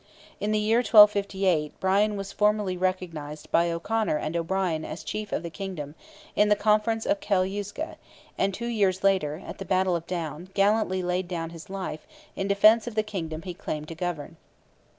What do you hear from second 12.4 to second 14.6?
defence of the kingdom he claimed to govern.